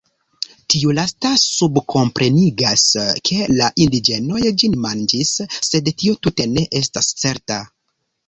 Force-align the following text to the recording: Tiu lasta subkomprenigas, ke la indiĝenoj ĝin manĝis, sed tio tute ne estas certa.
Tiu 0.73 0.93
lasta 0.99 1.29
subkomprenigas, 1.41 2.85
ke 3.29 3.37
la 3.59 3.67
indiĝenoj 3.85 4.41
ĝin 4.63 4.79
manĝis, 4.87 5.33
sed 5.71 5.93
tio 6.01 6.15
tute 6.29 6.49
ne 6.57 6.65
estas 6.81 7.13
certa. 7.25 7.63